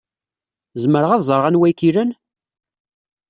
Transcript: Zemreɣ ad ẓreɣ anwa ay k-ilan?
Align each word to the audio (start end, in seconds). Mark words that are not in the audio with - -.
Zemreɣ 0.81 1.11
ad 1.13 1.21
ẓreɣ 1.27 1.45
anwa 1.49 1.65
ay 1.67 1.75
k-ilan? 1.79 2.11